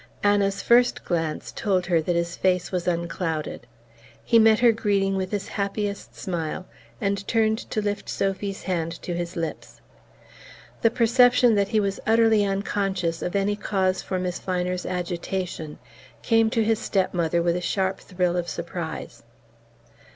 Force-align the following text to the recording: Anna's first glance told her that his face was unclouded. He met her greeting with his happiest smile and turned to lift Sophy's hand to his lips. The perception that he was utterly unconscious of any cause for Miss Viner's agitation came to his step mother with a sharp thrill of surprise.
Anna's 0.23 0.63
first 0.63 1.05
glance 1.05 1.51
told 1.51 1.85
her 1.85 2.01
that 2.01 2.15
his 2.15 2.35
face 2.35 2.71
was 2.71 2.87
unclouded. 2.87 3.67
He 4.23 4.39
met 4.39 4.57
her 4.57 4.71
greeting 4.71 5.15
with 5.15 5.29
his 5.31 5.49
happiest 5.49 6.15
smile 6.15 6.65
and 6.99 7.27
turned 7.27 7.59
to 7.69 7.83
lift 7.83 8.09
Sophy's 8.09 8.63
hand 8.63 8.93
to 9.03 9.13
his 9.15 9.35
lips. 9.35 9.79
The 10.81 10.89
perception 10.89 11.53
that 11.53 11.67
he 11.67 11.79
was 11.79 11.99
utterly 12.07 12.43
unconscious 12.43 13.21
of 13.21 13.35
any 13.35 13.55
cause 13.55 14.01
for 14.01 14.17
Miss 14.17 14.39
Viner's 14.39 14.87
agitation 14.87 15.77
came 16.23 16.49
to 16.49 16.63
his 16.63 16.79
step 16.79 17.13
mother 17.13 17.43
with 17.43 17.55
a 17.55 17.61
sharp 17.61 17.99
thrill 17.99 18.35
of 18.35 18.49
surprise. 18.49 19.21